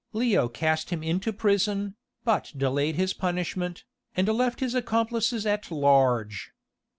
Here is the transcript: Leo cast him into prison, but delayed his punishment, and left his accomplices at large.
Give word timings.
Leo 0.13 0.49
cast 0.49 0.89
him 0.89 1.03
into 1.03 1.31
prison, 1.31 1.93
but 2.23 2.51
delayed 2.57 2.95
his 2.95 3.13
punishment, 3.13 3.83
and 4.15 4.27
left 4.27 4.59
his 4.59 4.73
accomplices 4.73 5.45
at 5.45 5.69
large. 5.69 6.51